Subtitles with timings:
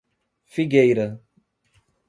[0.55, 1.21] Figueira